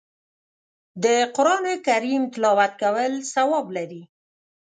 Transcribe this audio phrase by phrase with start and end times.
[1.03, 1.05] د
[1.35, 4.03] قرآن کریم تلاوت کول ثواب لري